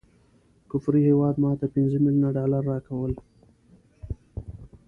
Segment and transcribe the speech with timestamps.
[0.69, 3.11] کفري هیواد ماته پنځه ملیونه ډالره راکول.